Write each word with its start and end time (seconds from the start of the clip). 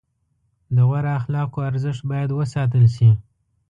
د 0.75 0.77
غوره 0.89 1.11
اخلاقو 1.19 1.59
ارزښت 1.69 2.01
باید 2.11 2.29
وساتل 2.39 2.85
شي. 2.95 3.09